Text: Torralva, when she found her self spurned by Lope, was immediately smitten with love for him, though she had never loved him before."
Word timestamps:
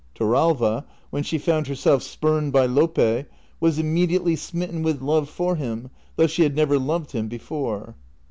Torralva, 0.15 0.83
when 1.11 1.21
she 1.21 1.37
found 1.37 1.67
her 1.67 1.75
self 1.75 2.01
spurned 2.01 2.51
by 2.51 2.65
Lope, 2.65 3.27
was 3.59 3.77
immediately 3.77 4.35
smitten 4.35 4.81
with 4.81 4.99
love 4.99 5.29
for 5.29 5.57
him, 5.57 5.91
though 6.15 6.25
she 6.25 6.41
had 6.41 6.55
never 6.55 6.79
loved 6.79 7.11
him 7.11 7.27
before." 7.27 7.93